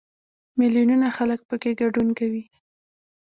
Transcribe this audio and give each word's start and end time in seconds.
میلیونونه 0.59 1.07
خلک 1.17 1.39
پکې 1.49 1.71
ګډون 1.81 2.07
کوي. 2.19 2.43